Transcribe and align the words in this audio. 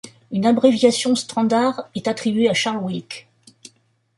Une 0.31 0.47
abréviation 0.47 1.13
standard 1.13 1.87
est 1.93 2.07
attribué 2.07 2.49
à 2.49 2.55
Charles 2.55 2.83
Wilkes. 2.83 3.29